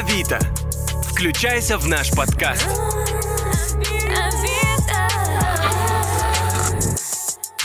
[0.00, 0.38] Авито.
[1.10, 2.66] Включайся в наш подкаст.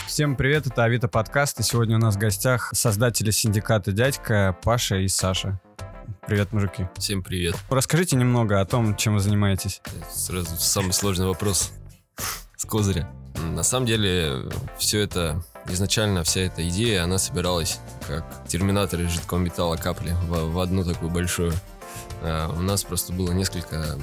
[0.06, 4.98] Всем привет, это Авито подкаст, и сегодня у нас в гостях создатели синдиката «Дядька» Паша
[4.98, 5.62] и Саша.
[6.28, 6.90] Привет, мужики.
[6.98, 7.56] Всем привет.
[7.70, 9.82] Расскажите немного о том, чем вы занимаетесь.
[10.14, 11.72] Сразу самый сложный вопрос
[12.58, 13.10] с козыря.
[13.54, 14.44] На самом деле,
[14.78, 17.80] все это, изначально вся эта идея, она собиралась
[18.10, 21.54] как терминатор из жидкого металла капли в, в одну такую большую.
[22.28, 23.98] А, у нас просто было несколько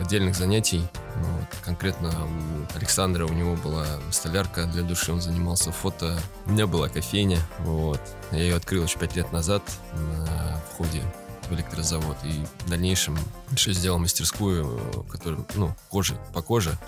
[0.00, 0.82] отдельных занятий.
[1.16, 1.48] Вот.
[1.62, 6.18] Конкретно у Александра у него была столярка для души, он занимался фото.
[6.46, 7.38] У меня была кофейня.
[7.60, 8.00] Вот.
[8.32, 9.62] Я ее открыл еще пять лет назад
[9.94, 11.02] на входе
[11.50, 12.16] в электрозавод.
[12.24, 13.18] И в дальнейшем
[13.50, 16.78] еще сделал мастерскую, которую, ну, кожи, по коже,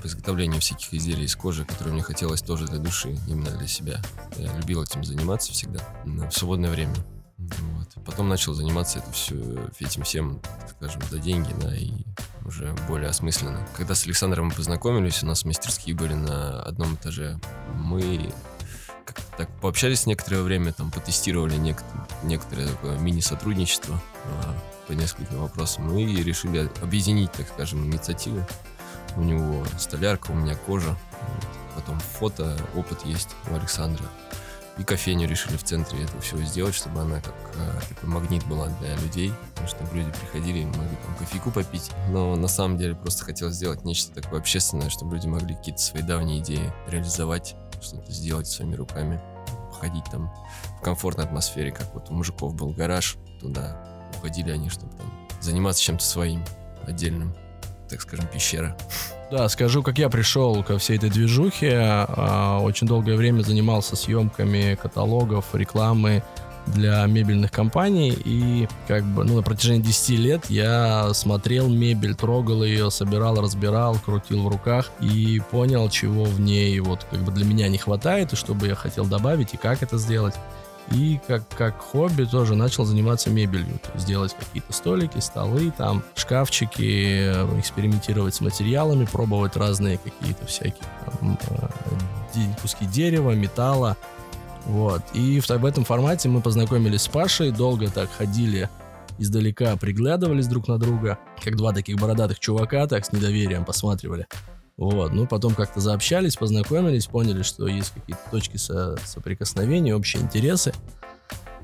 [0.00, 4.00] по изготовлению всяких изделий из кожи, которые мне хотелось тоже для души, именно для себя.
[4.36, 6.94] Я любил этим заниматься всегда, в свободное время.
[7.40, 8.04] Вот.
[8.04, 9.34] Потом начал заниматься это все,
[9.78, 10.40] этим всем,
[10.76, 11.92] скажем, за деньги, да, и
[12.44, 13.66] уже более осмысленно.
[13.76, 17.38] Когда с Александром мы познакомились, у нас мастерские были на одном этаже.
[17.74, 18.32] Мы
[19.36, 21.82] так пообщались некоторое время, там потестировали нек-
[22.22, 24.54] некоторое мини-сотрудничество а,
[24.86, 25.88] по нескольким вопросам.
[25.88, 28.46] Ну и решили объединить, так скажем, инициативы.
[29.16, 30.90] У него столярка, у меня кожа.
[30.90, 31.46] Вот.
[31.74, 34.04] Потом фото, опыт есть у Александра.
[34.78, 38.96] И кофейню решили в центре этого всего сделать, чтобы она как э, магнит была для
[38.96, 39.32] людей,
[39.66, 41.90] чтобы люди приходили и могли там кофейку попить.
[42.08, 46.02] Но на самом деле просто хотел сделать нечто такое общественное, чтобы люди могли какие-то свои
[46.02, 49.20] давние идеи реализовать, что-то сделать своими руками,
[49.70, 50.32] походить там
[50.78, 55.82] в комфортной атмосфере, как вот у мужиков был гараж, туда уходили они, чтобы там заниматься
[55.82, 56.44] чем-то своим,
[56.86, 57.34] отдельным,
[57.88, 58.76] так скажем, пещера.
[59.30, 61.78] Да, скажу, как я пришел ко всей этой движухе.
[61.80, 66.24] А, очень долгое время занимался съемками каталогов, рекламы
[66.66, 68.12] для мебельных компаний.
[68.24, 73.96] И как бы ну, на протяжении 10 лет я смотрел мебель, трогал ее, собирал, разбирал,
[74.04, 78.32] крутил в руках и понял, чего в ней вот как бы для меня не хватает,
[78.32, 80.34] и что бы я хотел добавить, и как это сделать.
[80.90, 83.78] И как, как хобби тоже начал заниматься мебелью.
[83.82, 87.30] То есть делать какие-то столики, столы, там, шкафчики,
[87.60, 90.88] экспериментировать с материалами, пробовать разные какие-то всякие
[91.20, 93.96] там, э, куски дерева, металла.
[94.66, 95.02] Вот.
[95.14, 98.68] И в, в этом формате мы познакомились с Пашей, долго так ходили
[99.18, 104.26] издалека, приглядывались друг на друга, как два таких бородатых чувака, так с недоверием посматривали.
[104.80, 110.72] Вот, ну потом как-то заобщались, познакомились, поняли, что есть какие-то точки со соприкосновения, общие интересы.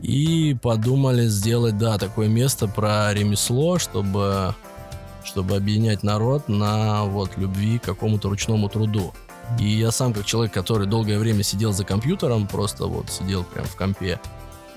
[0.03, 4.55] И подумали сделать, да, такое место про ремесло, чтобы,
[5.25, 9.15] чтобы объединять народ на вот любви к какому-то ручному труду.
[9.59, 13.65] И я сам, как человек, который долгое время сидел за компьютером, просто вот сидел прям
[13.65, 14.21] в компе,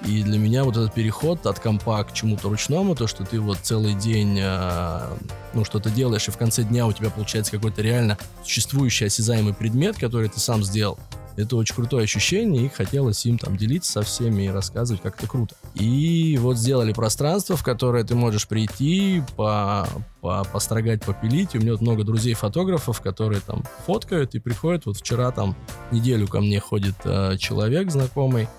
[0.06, 3.58] и для меня вот этот переход от компа к чему-то ручному, то, что ты вот
[3.62, 5.18] целый день, э,
[5.54, 9.98] ну, что-то делаешь, и в конце дня у тебя получается какой-то реально существующий осязаемый предмет,
[9.98, 10.98] который ты сам сделал,
[11.40, 15.28] это очень крутое ощущение, и хотелось им там делиться со всеми и рассказывать, как это
[15.28, 15.56] круто.
[15.76, 19.88] И вот сделали пространство, в которое ты можешь прийти, по,
[20.22, 21.56] по, построгать, попилить.
[21.56, 24.86] у меня вот много друзей-фотографов, которые там фоткают и приходят.
[24.86, 25.56] Вот вчера там
[25.92, 28.50] неделю ко мне ходит э, человек знакомый,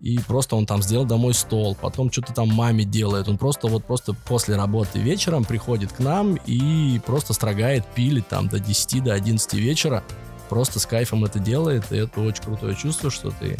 [0.00, 3.84] и просто он там сделал домой стол, потом что-то там маме делает, он просто вот
[3.84, 9.12] просто после работы вечером приходит к нам и просто строгает, пилит там до 10, до
[9.12, 10.02] 11 вечера,
[10.48, 13.58] просто с кайфом это делает, и это очень крутое чувство, что ты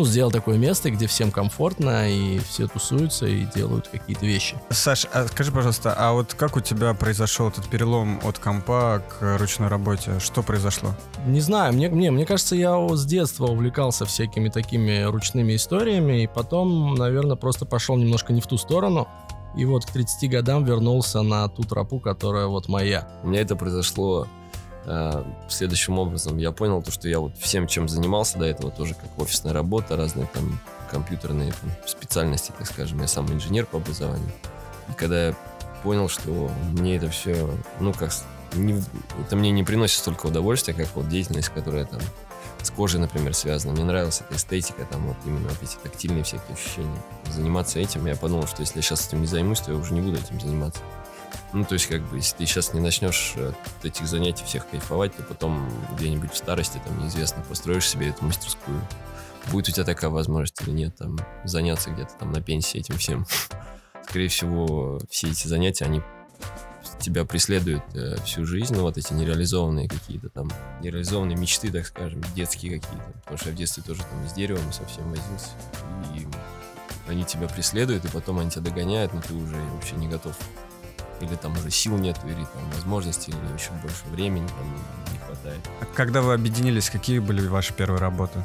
[0.00, 4.56] ну, сделал такое место, где всем комфортно, и все тусуются и делают какие-то вещи.
[4.70, 9.36] Саш, а скажи, пожалуйста, а вот как у тебя произошел этот перелом от компа к
[9.38, 10.18] ручной работе?
[10.18, 10.94] Что произошло?
[11.26, 16.26] Не знаю, мне, мне, мне кажется, я с детства увлекался всякими такими ручными историями, и
[16.26, 19.06] потом, наверное, просто пошел немножко не в ту сторону.
[19.54, 23.06] И вот к 30 годам вернулся на ту тропу, которая вот моя.
[23.22, 24.26] У меня это произошло
[25.48, 26.38] следующим образом.
[26.38, 29.96] Я понял то, что я вот всем, чем занимался до этого, тоже как офисная работа,
[29.96, 33.00] разные там компьютерные там, специальности, так скажем.
[33.00, 34.30] Я сам инженер по образованию.
[34.88, 35.34] И когда я
[35.82, 38.10] понял, что мне это все, ну как,
[38.54, 38.82] не,
[39.24, 42.00] это мне не приносит столько удовольствия, как вот деятельность, которая там
[42.62, 43.72] с кожей, например, связана.
[43.72, 47.02] Мне нравилась эта эстетика, там вот именно вот эти тактильные всякие ощущения.
[47.30, 50.00] Заниматься этим, я подумал, что если я сейчас этим не займусь, то я уже не
[50.00, 50.82] буду этим заниматься.
[51.52, 55.16] Ну, то есть, как бы, если ты сейчас не начнешь от этих занятий всех кайфовать,
[55.16, 58.80] то потом где-нибудь в старости, там, неизвестно, построишь себе эту мастерскую.
[59.50, 63.26] Будет у тебя такая возможность или нет, там, заняться где-то там на пенсии этим всем.
[64.08, 66.02] Скорее всего, все эти занятия, они
[67.00, 70.50] тебя преследуют э, всю жизнь, ну, вот эти нереализованные какие-то там,
[70.82, 73.12] нереализованные мечты, так скажем, детские какие-то.
[73.22, 75.48] Потому что я в детстве тоже там с деревом совсем возился.
[76.14, 76.26] И
[77.08, 80.36] они тебя преследуют, и потом они тебя догоняют, но ты уже вообще не готов
[81.20, 85.60] или там уже сил нет, или там возможностей, или еще больше времени там не хватает.
[85.80, 88.44] А когда вы объединились, какие были ваши первые работы?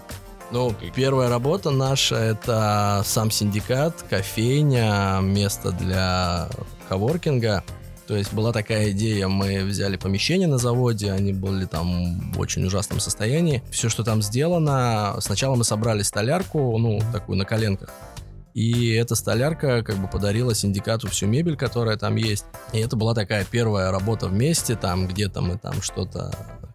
[0.52, 6.50] Ну, первая работа наша— это сам синдикат, кофейня, место для
[6.88, 7.64] коворкинга.
[8.08, 12.64] То есть была такая идея, мы взяли помещение на заводе, они были там в очень
[12.64, 13.64] ужасном состоянии.
[13.72, 17.90] Все, что там сделано, сначала мы собрали столярку, ну, такую на коленках.
[18.56, 22.46] И эта столярка как бы подарила синдикату всю мебель, которая там есть.
[22.72, 26.32] И это была такая первая работа вместе, там где-то мы там что-то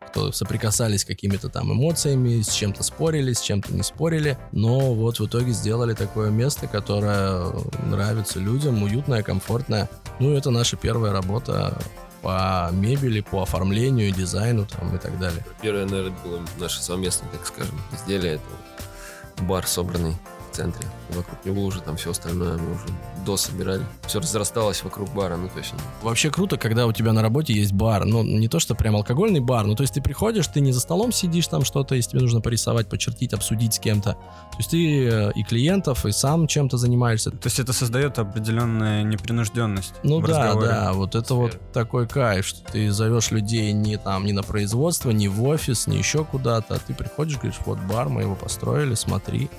[0.08, 5.26] кто соприкасались какими-то там эмоциями, с чем-то спорили, с чем-то не спорили, но вот в
[5.26, 7.44] итоге сделали такое место, которое
[7.86, 9.88] нравится людям, уютное, комфортное.
[10.18, 11.78] Ну, это наша первая работа
[12.22, 15.46] по мебели, по оформлению, дизайну там и так далее.
[15.62, 18.34] Первое, наверное, было наше совместное, так скажем, изделие.
[18.34, 20.16] Это бар, собранный
[20.50, 20.86] в центре.
[21.10, 22.86] Вокруг него уже там все остальное мы уже
[23.24, 23.84] дособирали.
[24.06, 25.74] Все разрасталось вокруг бара, ну то есть...
[26.02, 28.04] Вообще круто, когда у тебя на работе есть бар.
[28.04, 30.80] Ну, не то, что прям алкогольный бар, ну то есть ты приходишь, ты не за
[30.80, 34.12] столом сидишь там что-то, если тебе нужно порисовать, почертить, обсудить с кем-то.
[34.12, 37.30] То есть ты э, и клиентов, и сам чем-то занимаешься.
[37.30, 40.68] То есть это создает определенную непринужденность Ну в да, разговоре.
[40.68, 45.10] да, вот это вот такой кайф, что ты зовешь людей не там, не на производство,
[45.10, 48.94] не в офис, не еще куда-то, а ты приходишь, говоришь, вот бар, мы его построили,
[48.94, 49.50] смотри,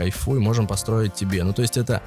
[0.00, 1.44] кайфуй, можем построить тебе.
[1.44, 2.00] Ну, то есть это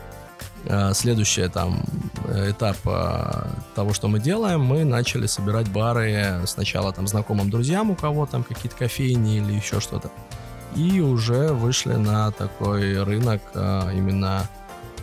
[0.65, 1.83] э, следующий там
[2.25, 3.45] э, этап э,
[3.75, 8.43] того, что мы делаем, мы начали собирать бары сначала там знакомым друзьям, у кого там
[8.43, 10.09] какие-то кофейни или еще что-то,
[10.75, 14.49] и уже вышли на такой рынок именно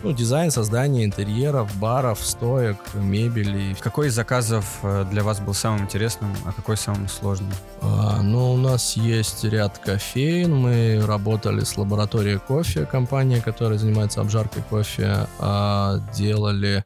[0.03, 3.75] ну, дизайн, создание интерьеров, баров, стоек, мебели.
[3.79, 7.51] Какой из заказов э, для вас был самым интересным, а какой самым сложным?
[7.81, 10.55] А, ну, у нас есть ряд кофеин.
[10.55, 15.27] Мы работали с лабораторией кофе, компания, которая занимается обжаркой кофе.
[15.39, 16.83] а, делали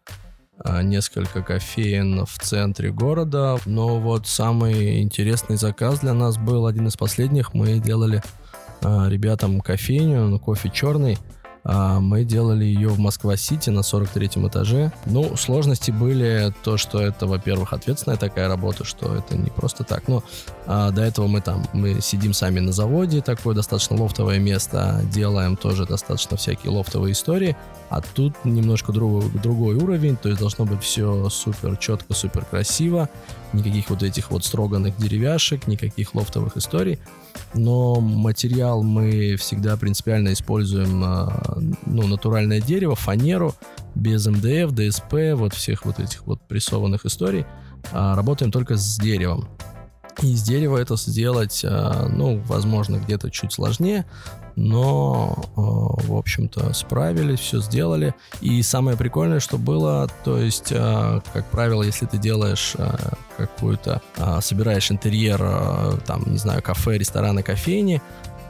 [0.59, 3.57] а, несколько кофеин в центре города.
[3.65, 7.53] Но вот самый интересный заказ для нас был один из последних.
[7.53, 8.21] Мы делали
[8.81, 11.17] а, ребятам кофейню, ну, кофе черный.
[11.65, 14.91] А, Мы делали ее в Москва-Сити на 43-м этаже.
[15.05, 20.07] Ну, сложности были то, что это, во-первых, ответственная такая работа, что это не просто так.
[20.07, 20.23] Но
[20.67, 25.57] а, до этого мы там, мы сидим сами на заводе, такое достаточно лофтовое место, делаем
[25.57, 27.57] тоже достаточно всякие лофтовые истории.
[27.89, 33.09] А тут немножко другой, другой уровень, то есть должно быть все супер четко, супер красиво.
[33.55, 36.99] Никаких вот этих вот строганных деревяшек, никаких лофтовых историй
[37.53, 43.55] но материал мы всегда принципиально используем а, ну, натуральное дерево, фанеру,
[43.93, 47.45] без МДФ, ДСП, вот всех вот этих вот прессованных историй.
[47.91, 49.47] А, Работаем только с деревом.
[50.21, 54.05] И из дерева это сделать, а, ну, возможно, где-то чуть сложнее,
[54.55, 58.15] но, а, в общем-то, справились, все сделали.
[58.41, 62.75] И самое прикольное, что было, то есть, а, как правило, если ты делаешь
[63.37, 68.01] какую-то, а, собираешь интерьер, там, не знаю, кафе, рестораны, кофейни,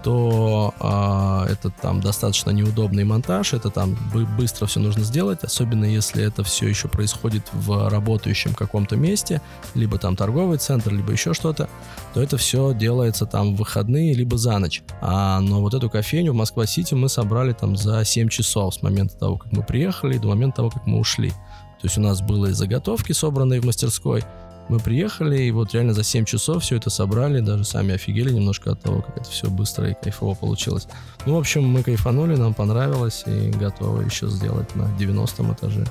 [0.05, 5.85] то а, это там достаточно неудобный монтаж, это там бы- быстро все нужно сделать, особенно
[5.85, 9.41] если это все еще происходит в работающем каком-то месте,
[9.73, 11.69] либо там торговый центр, либо еще что-то,
[12.13, 14.83] то это все делается там в выходные, либо за ночь.
[15.01, 19.17] А, но вот эту кофейню в Москва-Сити мы собрали там за 7 часов с момента
[19.17, 21.31] того, как мы приехали, до момента того, как мы ушли.
[21.31, 24.23] То есть у нас было и заготовки, собранные в мастерской,
[24.69, 28.71] мы приехали, и вот реально за 7 часов все это собрали, даже сами офигели немножко
[28.71, 30.87] от того, как это все быстро и кайфово получилось.
[31.25, 35.85] Ну, в общем, мы кайфанули, нам понравилось, и готовы еще сделать на 90 этаже,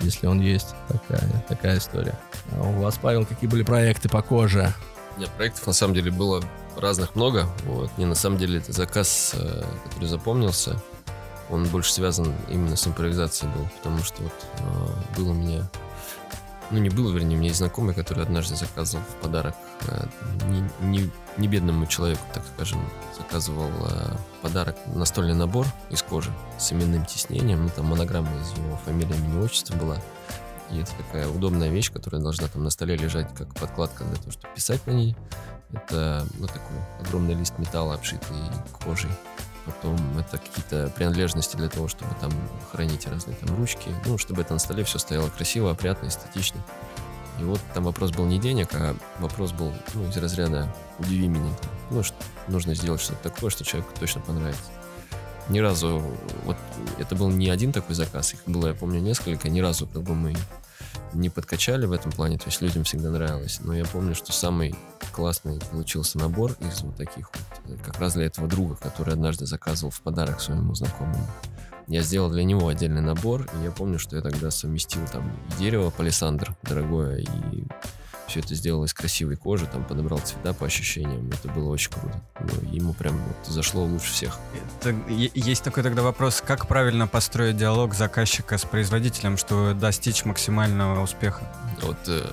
[0.00, 0.74] если он есть.
[0.88, 2.18] Такая, такая история.
[2.52, 4.72] А у вас, Павел, какие были проекты по коже?
[5.18, 6.42] Нет, проектов на самом деле было
[6.76, 7.48] разных много.
[7.64, 7.90] Вот.
[7.98, 10.80] И на самом деле это заказ, э, который запомнился,
[11.50, 15.68] он больше связан именно с импровизацией был, потому что вот э, был у меня,
[16.72, 19.54] ну не был, вернее, у меня есть знакомый, который однажды заказывал в подарок
[19.88, 20.06] э,
[20.48, 22.80] не, не- не бедному человеку, так скажем,
[23.16, 28.76] заказывал э, подарок настольный набор из кожи с именным тиснением, ну там монограмма из его
[28.84, 29.98] фамилии, имени, отчества была.
[30.70, 34.30] И это такая удобная вещь, которая должна там на столе лежать как подкладка для того,
[34.30, 35.14] чтобы писать на ней.
[35.72, 38.36] Это ну, такой огромный лист металла, обшитый
[38.84, 39.10] кожей.
[39.64, 42.32] Потом это какие-то принадлежности для того, чтобы там
[42.70, 43.90] хранить разные там ручки.
[44.06, 46.60] Ну, чтобы это на столе все стояло красиво, опрятно, эстетично.
[47.40, 51.50] И вот там вопрос был не денег, а вопрос был ну, из разряда «удиви меня».
[51.90, 52.16] Ну, что
[52.48, 54.70] нужно сделать что-то такое, что человеку точно понравится.
[55.48, 56.02] Ни разу,
[56.44, 56.56] вот
[56.98, 60.14] это был не один такой заказ, их было, я помню, несколько, ни разу как бы
[60.14, 60.36] мы
[61.14, 63.60] не подкачали в этом плане, то есть людям всегда нравилось.
[63.62, 64.74] Но я помню, что самый
[65.12, 69.46] классный получился набор из вот таких вот, э, как раз для этого друга, который однажды
[69.46, 71.26] заказывал в подарок своему знакомому
[71.92, 75.90] я сделал для него отдельный набор, и я помню, что я тогда совместил там дерево
[75.90, 77.64] палисандр дорогое, и
[78.32, 81.30] все это сделал из красивой кожи, там подобрал цвета по ощущениям.
[81.30, 82.22] Это было очень круто.
[82.40, 84.38] Ну, ему прям вот зашло лучше всех.
[84.80, 91.02] Это, есть такой тогда вопрос, как правильно построить диалог заказчика с производителем, чтобы достичь максимального
[91.02, 91.42] успеха?
[91.82, 92.24] Вот э,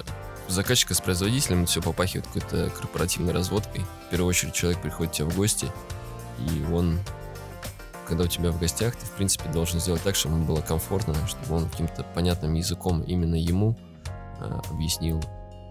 [0.47, 3.85] заказчика с производителем все попахивает какой-то корпоративной разводкой.
[4.07, 5.69] В первую очередь человек приходит к тебе в гости,
[6.39, 6.97] и он
[8.07, 11.13] когда у тебя в гостях, ты, в принципе, должен сделать так, чтобы ему было комфортно,
[11.27, 13.77] чтобы он каким-то понятным языком именно ему
[14.39, 15.21] э, объяснил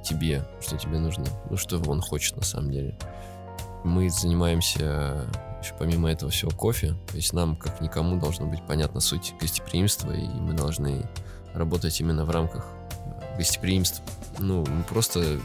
[0.03, 2.97] тебе, что тебе нужно, ну, что он хочет на самом деле.
[3.85, 5.27] Мы занимаемся
[5.61, 10.13] еще помимо этого всего кофе, то есть нам, как никому, должно быть понятна суть гостеприимства,
[10.13, 11.05] и мы должны
[11.53, 14.05] работать именно в рамках э, гостеприимства.
[14.39, 15.41] Ну, мы просто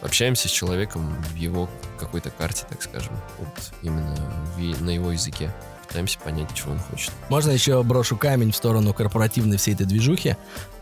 [0.00, 1.68] общаемся с человеком в его
[1.98, 4.14] какой-то карте, так скажем, вот именно
[4.56, 5.52] на его языке
[5.86, 7.12] пытаемся понять, чего он хочет.
[7.28, 10.36] Можно еще брошу камень в сторону корпоративной всей этой движухи.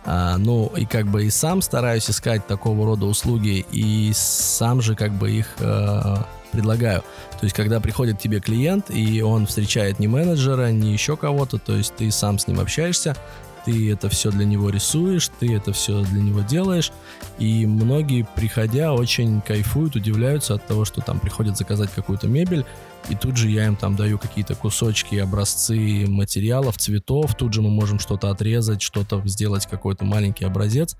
[0.04, 4.94] А, ну, и как бы и сам стараюсь искать такого рода услуги, и сам же
[4.94, 6.16] как бы их э,
[6.52, 7.00] предлагаю.
[7.40, 11.74] То есть, когда приходит тебе клиент, и он встречает не менеджера, не еще кого-то, то
[11.74, 13.16] есть ты сам с ним общаешься,
[13.64, 16.92] ты это все для него рисуешь, ты это все для него делаешь,
[17.38, 22.64] и многие, приходя, очень кайфуют, удивляются от того, что там приходят заказать какую-то мебель,
[23.08, 27.70] и тут же я им там даю какие-то кусочки, образцы материалов, цветов, тут же мы
[27.70, 30.96] можем что-то отрезать, что-то сделать, какой-то маленький образец.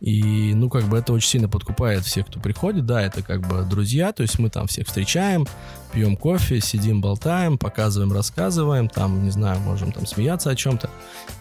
[0.00, 2.86] И, ну, как бы это очень сильно подкупает всех, кто приходит.
[2.86, 5.46] Да, это как бы друзья, то есть мы там всех встречаем,
[5.92, 10.90] пьем кофе, сидим, болтаем, показываем, рассказываем, там, не знаю, можем там смеяться о чем-то.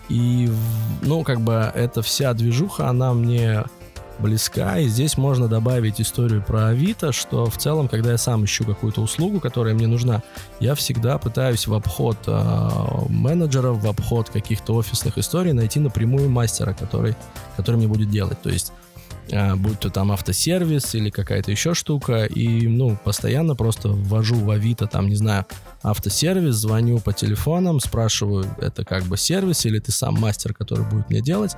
[0.09, 0.49] И,
[1.01, 3.63] ну, как бы эта вся движуха, она мне
[4.19, 4.79] близка.
[4.79, 9.01] И здесь можно добавить историю про Авито, что в целом, когда я сам ищу какую-то
[9.01, 10.23] услугу, которая мне нужна,
[10.59, 16.73] я всегда пытаюсь в обход э, менеджеров, в обход каких-то офисных историй найти напрямую мастера,
[16.73, 17.15] который,
[17.55, 18.41] который мне будет делать.
[18.41, 18.73] То есть
[19.57, 24.87] будь то там автосервис или какая-то еще штука, и, ну, постоянно просто ввожу в Авито,
[24.87, 25.45] там, не знаю,
[25.83, 31.09] автосервис, звоню по телефонам, спрашиваю, это как бы сервис или ты сам мастер, который будет
[31.09, 31.55] мне делать,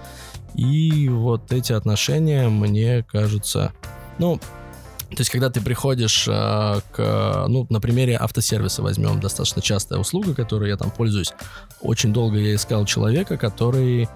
[0.56, 3.72] и вот эти отношения мне кажутся,
[4.18, 4.40] ну,
[5.10, 10.36] то есть, когда ты приходишь э, к, ну, на примере автосервиса возьмем достаточно частая услуга,
[10.36, 11.34] которой я там пользуюсь.
[11.82, 14.08] Очень долго я искал человека, который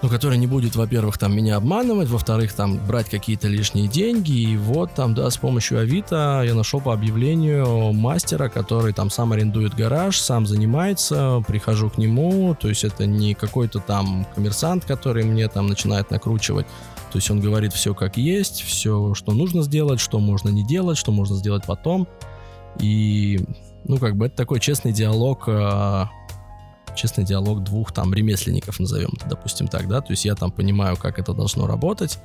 [0.00, 4.56] ну, который не будет, во-первых, там меня обманывать, во-вторых, там брать какие-то лишние деньги, и
[4.56, 9.74] вот там, да, с помощью Авито я нашел по объявлению мастера, который там сам арендует
[9.74, 15.48] гараж, сам занимается, прихожу к нему, то есть это не какой-то там коммерсант, который мне
[15.48, 16.66] там начинает накручивать,
[17.10, 20.96] то есть он говорит все как есть, все, что нужно сделать, что можно не делать,
[20.96, 22.06] что можно сделать потом,
[22.78, 23.40] и,
[23.84, 26.08] ну, как бы это такой честный диалог а,
[26.98, 30.96] честный диалог двух там ремесленников, назовем это, допустим, так, да, то есть я там понимаю,
[30.96, 32.18] как это должно работать,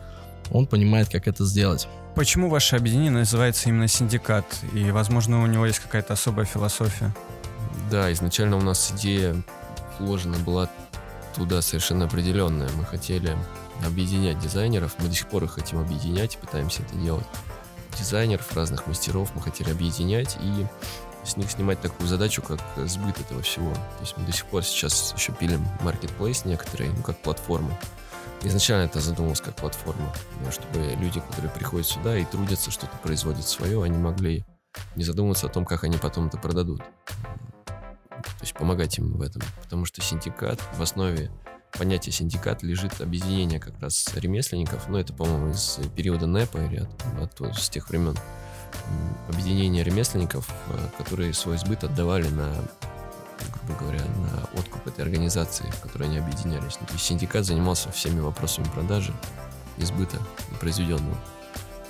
[0.52, 1.88] он понимает, как это сделать.
[2.16, 4.46] Почему ваше объединение называется именно синдикат?
[4.74, 7.14] И, возможно, у него есть какая-то особая философия?
[7.90, 9.36] Да, изначально у нас идея
[10.00, 10.70] вложена была
[11.36, 12.70] туда совершенно определенная.
[12.76, 13.36] Мы хотели
[13.86, 17.26] объединять дизайнеров, мы до сих пор их хотим объединять и пытаемся это делать.
[17.98, 20.66] Дизайнеров, разных мастеров мы хотели объединять и
[21.26, 23.74] с них снимать такую задачу, как сбыт этого всего.
[23.74, 27.78] То есть мы до сих пор сейчас еще пилим marketplace некоторые, ну, как платформу.
[28.44, 30.14] Изначально это задумывалось как платформа,
[30.52, 34.46] чтобы люди, которые приходят сюда и трудятся, что-то производят свое, они могли
[34.96, 36.80] не задумываться о том, как они потом это продадут.
[36.80, 39.42] То есть помогать им в этом.
[39.62, 41.32] Потому что синдикат, в основе
[41.72, 44.90] понятия синдикат лежит объединение как раз ремесленников.
[44.90, 46.88] Ну, это, по-моему, из периода НЭПа или
[47.22, 48.18] от, от, с тех времен
[49.30, 52.54] объединения ремесленников, э, которые свой сбыт отдавали на,
[53.54, 56.78] грубо говоря, на откуп этой организации, в которой они объединялись.
[56.80, 59.14] Ну, то есть синдикат занимался всеми вопросами продажи
[59.78, 60.18] и сбыта
[60.60, 61.18] произведенного.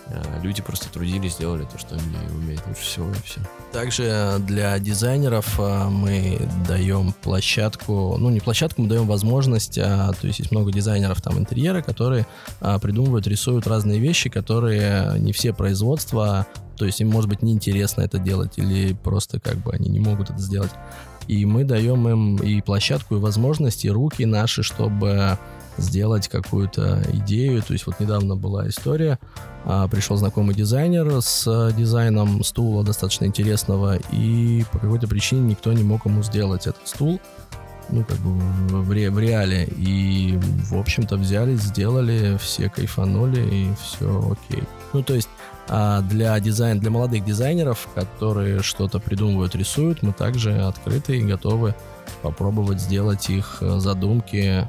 [0.07, 3.39] А люди просто трудились, делали то, что они умеют лучше всего, и все.
[3.71, 10.27] Также для дизайнеров э, мы даем площадку, ну не площадку, мы даем возможность, а, то
[10.27, 12.27] есть есть много дизайнеров там интерьера, которые
[12.59, 18.01] а, придумывают, рисуют разные вещи, которые не все производства то есть им, может быть, неинтересно
[18.01, 20.71] это делать, или просто как бы они не могут это сделать.
[21.27, 25.37] И мы даем им и площадку, и возможности, и руки наши, чтобы
[25.77, 27.61] сделать какую-то идею.
[27.61, 29.19] То есть вот недавно была история,
[29.65, 35.83] а, пришел знакомый дизайнер с дизайном стула достаточно интересного, и по какой-то причине никто не
[35.83, 37.19] мог ему сделать этот стул,
[37.89, 38.31] ну, как бы
[38.83, 39.65] в, ре, в реале.
[39.65, 40.37] И,
[40.69, 44.63] в общем-то, взяли, сделали, все кайфанули, и все окей.
[44.93, 45.29] Ну, то есть
[45.67, 51.73] для дизайн, для молодых дизайнеров, которые что-то придумывают, рисуют, мы также открыты и готовы
[52.21, 54.67] попробовать сделать их э, задумки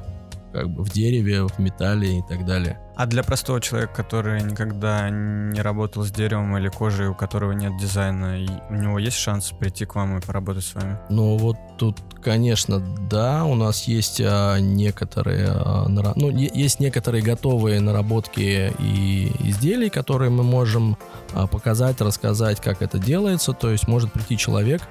[0.55, 2.79] как бы в дереве, в металле и так далее.
[2.95, 7.73] А для простого человека, который никогда не работал с деревом или кожей, у которого нет
[7.77, 8.37] дизайна,
[8.69, 10.97] у него есть шанс прийти к вам и поработать с вами?
[11.09, 17.21] Ну вот тут, конечно, да, у нас есть а, некоторые, а, нара- ну есть некоторые
[17.21, 20.97] готовые наработки и изделий, которые мы можем
[21.33, 23.51] а, показать, рассказать, как это делается.
[23.51, 24.81] То есть может прийти человек,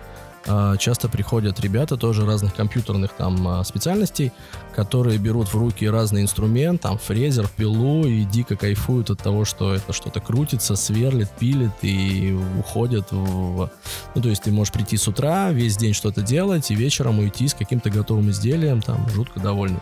[0.78, 4.32] часто приходят ребята тоже разных компьютерных там а, специальностей,
[4.74, 9.74] которые берут в руки разный инструмент, там фрезер, пилу и дико кайфуют от того, что
[9.74, 13.70] это что-то крутится, сверлит, пилит и уходят в...
[14.14, 17.48] Ну, то есть ты можешь прийти с утра, весь день что-то делать и вечером уйти
[17.48, 19.80] с каким-то готовым изделием, там, жутко довольный.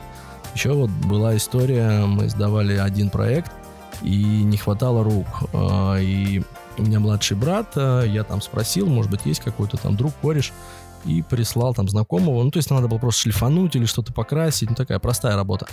[0.55, 3.51] Еще вот была история, мы сдавали один проект,
[4.03, 5.27] и не хватало рук.
[5.53, 6.43] А, и
[6.79, 10.53] у меня младший брат, э, я там спросил, может быть, есть какой-то там друг, кореш,
[11.05, 12.43] и прислал там знакомого.
[12.43, 14.71] Ну, то есть надо было просто шлифануть или что-то покрасить.
[14.71, 15.67] Ну, такая простая работа.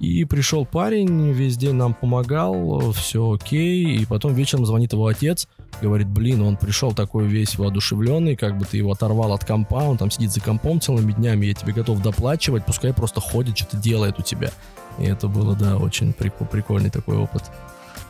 [0.00, 3.96] И пришел парень, весь день нам помогал, все окей.
[3.96, 5.48] И потом вечером звонит его отец,
[5.80, 9.98] говорит, блин, он пришел такой весь воодушевленный, как бы ты его оторвал от компа, он
[9.98, 14.18] там сидит за компом целыми днями, я тебе готов доплачивать, пускай просто ходит, что-то делает
[14.18, 14.50] у тебя.
[14.98, 17.44] И это было, да, очень прикольный такой опыт.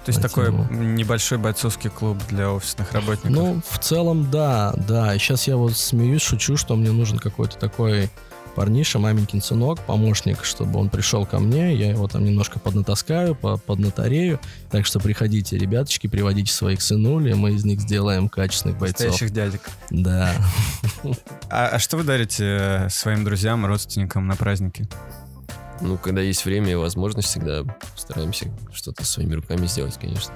[0.06, 3.32] То есть такой небольшой бойцовский клуб для офисных работников.
[3.32, 5.18] Ну, в целом, да, да.
[5.18, 8.08] Сейчас я вот смеюсь, шучу, что мне нужен какой-то такой
[8.54, 14.38] парниша, маменькин сынок, помощник, чтобы он пришел ко мне, я его там немножко поднатаскаю, поднатарею.
[14.70, 19.00] Так что приходите, ребяточки, приводите своих сынули, мы из них сделаем качественных бойцов.
[19.00, 19.62] Настоящих дядек.
[19.90, 20.32] Да.
[21.50, 24.88] А, а что вы дарите э, своим друзьям, родственникам на праздники?
[25.80, 27.62] Ну, когда есть время и возможность, всегда
[27.97, 30.33] стараемся что-то своими руками сделать, конечно.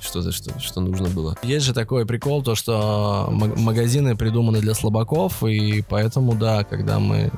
[0.00, 1.36] Что-то, что, что нужно было.
[1.42, 7.30] Есть же такой прикол, то что магазины придуманы для слабаков, и поэтому, да, когда мы,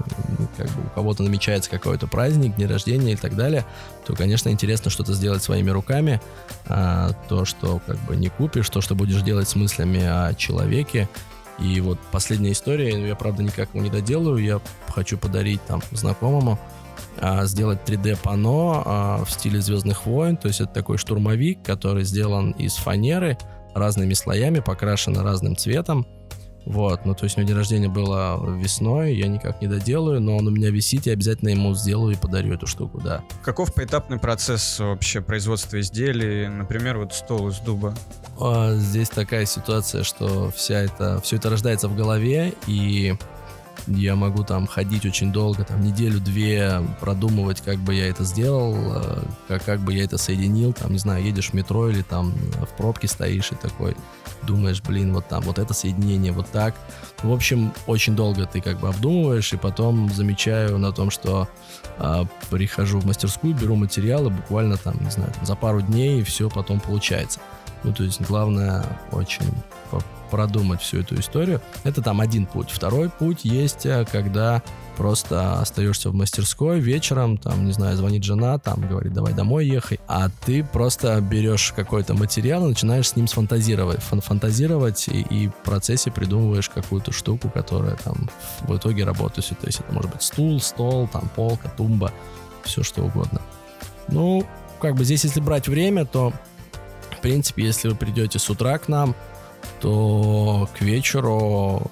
[0.57, 3.67] как бы у кого-то намечается какой-то праздник, день рождения и так далее,
[4.07, 6.21] то, конечно, интересно что-то сделать своими руками.
[6.67, 11.09] А, то, что как бы не купишь, то, что будешь делать с мыслями о человеке,
[11.59, 16.59] и вот последняя история, я, правда, никак его не доделаю, я хочу подарить там знакомому
[17.45, 20.37] сделать 3D-пано а, в стиле Звездных войн.
[20.37, 23.39] То есть это такой штурмовик, который сделан из фанеры
[23.75, 26.07] разными слоями, покрашен разным цветом.
[26.67, 30.37] Вот, ну то есть у него день рождения было весной, я никак не доделаю, но
[30.37, 33.23] он у меня висит, я обязательно ему сделаю и подарю эту штуку, да.
[33.45, 37.95] Каков поэтапный процесс вообще производства изделий, например, вот стол из дуба?
[38.41, 43.15] А, здесь такая ситуация, что вся это, все это рождается в голове, и
[43.87, 49.23] я могу там ходить очень долго, там неделю-две продумывать, как бы я это сделал, э,
[49.49, 52.77] как, как бы я это соединил, там, не знаю, едешь в метро или там в
[52.77, 53.97] пробке стоишь и такой
[54.43, 56.75] думаешь, блин, вот там, вот это соединение, вот так.
[57.23, 61.49] В общем, очень долго ты как бы обдумываешь, и потом замечаю на том, что
[61.99, 66.49] э, прихожу в мастерскую, беру материалы, буквально там, не знаю, за пару дней, и все
[66.49, 67.41] потом получается.
[67.87, 69.47] Ну, то есть главное очень
[70.31, 71.61] продумать всю эту историю.
[71.85, 72.71] Это там один путь.
[72.71, 74.63] Второй путь есть, э, когда
[74.97, 80.01] просто остаешься в мастерской вечером, там, не знаю, звонит жена, там, говорит, давай домой ехай,
[80.09, 85.49] а ты просто берешь какой-то материал и начинаешь с ним сфантазировать, фан фантазировать и, и
[85.49, 88.29] в процессе придумываешь какую-то штуку, которая там
[88.63, 89.59] в итоге работает.
[89.61, 92.11] То есть это может быть стул, стол, там, полка, тумба,
[92.65, 93.41] все что угодно.
[94.09, 94.45] Ну,
[94.81, 96.33] как бы здесь, если брать время, то,
[97.27, 99.17] принципе, если вы придете с утра к нам,
[99.81, 101.83] то к вечеру,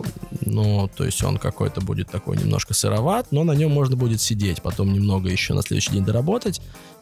[0.43, 4.63] ну, то есть он какой-то будет такой немножко сыроват, но на нем можно будет сидеть,
[4.63, 6.61] потом немного еще на следующий день доработать,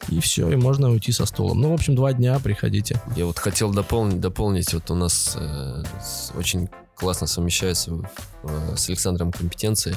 [0.09, 1.61] и все, и можно уйти со стулом.
[1.61, 3.03] Ну, в общем, два дня приходите.
[3.16, 5.85] Я вот хотел дополнить, дополнить вот у нас э,
[6.35, 7.92] очень классно совмещается
[8.45, 9.95] э, с Александром компетенции.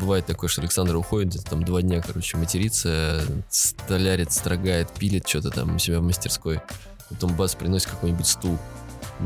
[0.00, 5.76] Бывает такое, что Александр уходит, там два дня, короче, матерится, столярит, строгает, пилит что-то там
[5.76, 6.60] у себя в мастерской.
[7.14, 8.58] Потом бас приносит какой-нибудь стул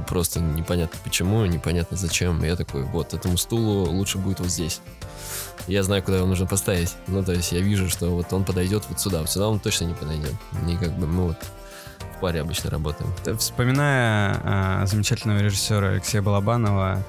[0.06, 2.42] просто непонятно почему, непонятно зачем.
[2.44, 4.80] Я такой, вот, этому стулу лучше будет вот здесь.
[5.66, 6.94] Я знаю, куда его нужно поставить.
[7.06, 9.20] Ну, то есть я вижу, что вот он подойдет вот сюда.
[9.20, 10.34] Вот сюда он точно не подойдет.
[10.68, 11.38] И как бы мы вот
[12.16, 13.12] в паре обычно работаем.
[13.38, 17.02] Вспоминая э, замечательного режиссера Алексея Балабанова,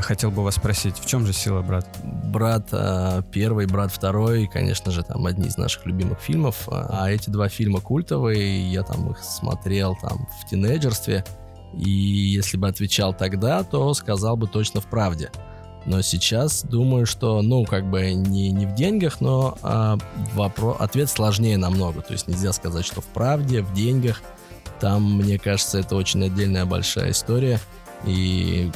[0.00, 1.86] хотел бы вас спросить, в чем же сила, брат?
[2.02, 6.68] Брат э, первый, брат второй, конечно же, там одни из наших любимых фильмов.
[6.70, 11.24] А эти два фильма культовые, я там их смотрел там в тинейджерстве.
[11.76, 15.30] И если бы отвечал тогда, то сказал бы точно в правде.
[15.84, 19.98] Но сейчас думаю, что, ну, как бы не, не в деньгах, но а,
[20.34, 22.02] вопрос, ответ сложнее намного.
[22.02, 24.22] То есть нельзя сказать, что в правде, в деньгах.
[24.80, 27.60] Там, мне кажется, это очень отдельная большая история.
[28.04, 28.70] И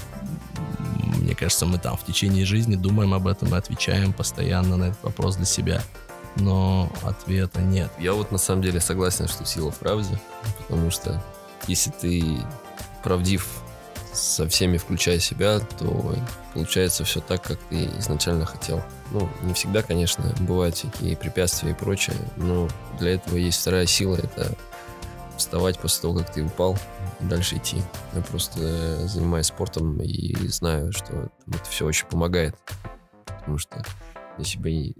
[1.36, 5.36] кажется, мы там в течение жизни думаем об этом и отвечаем постоянно на этот вопрос
[5.36, 5.82] для себя.
[6.36, 7.90] Но ответа нет.
[7.98, 10.20] Я вот на самом деле согласен, что сила в правде,
[10.58, 11.22] потому что
[11.66, 12.38] если ты
[13.02, 13.46] правдив
[14.12, 16.16] со всеми, включая себя, то
[16.54, 18.82] получается все так, как ты изначально хотел.
[19.12, 22.68] Ну, не всегда, конечно, бывают всякие препятствия и прочее, но
[22.98, 24.52] для этого есть вторая сила, это
[25.36, 26.78] вставать после того, как ты упал,
[27.20, 27.82] дальше идти.
[28.14, 32.56] Я просто занимаюсь спортом и знаю, что это все очень помогает.
[33.24, 33.84] Потому что
[34.38, 34.94] если бы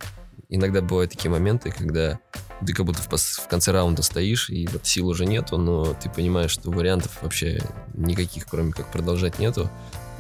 [0.49, 2.19] иногда бывают такие моменты, когда
[2.65, 6.09] ты как будто в, в конце раунда стоишь, и вот сил уже нету, но ты
[6.09, 7.61] понимаешь, что вариантов вообще
[7.95, 9.71] никаких, кроме как продолжать, нету,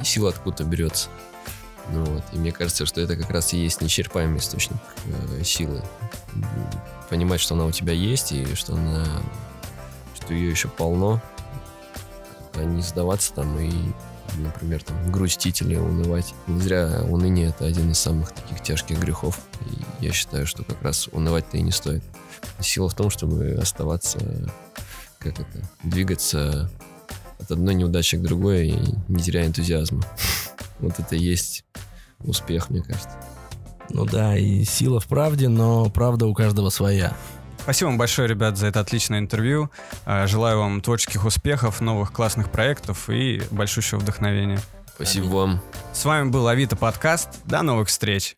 [0.00, 1.08] и сила откуда-то берется.
[1.92, 5.82] Ну вот, и мне кажется, что это как раз и есть неисчерпаемый источник э, силы.
[7.08, 9.06] Понимать, что она у тебя есть, и что она,
[10.16, 11.22] что ее еще полно,
[12.58, 13.70] а не сдаваться там и
[14.38, 16.34] например, там, грустить или унывать.
[16.46, 19.38] Не зря уныние— это один из самых таких тяжких грехов.
[20.00, 22.02] И я считаю, что как раз унывать-то и не стоит.
[22.60, 24.18] Сила в том, чтобы оставаться,
[25.18, 26.70] как это, двигаться
[27.38, 30.02] от одной неудачи к другой и не теряя энтузиазма.
[30.78, 31.64] Вот это и есть
[32.20, 33.18] успех, мне кажется.
[33.88, 37.16] Ну да, и сила в правде, но правда у каждого своя.
[37.66, 39.72] Спасибо вам большое, ребят, за это отличное интервью.
[40.04, 44.60] А, желаю вам творческих успехов, новых классных проектов и большущего вдохновения.
[44.94, 45.60] Спасибо вам.
[45.92, 47.28] С вами был Авито подкаст.
[47.44, 48.36] До новых встреч.